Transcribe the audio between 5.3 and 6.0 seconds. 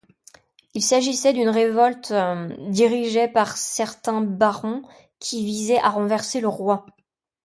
visaient à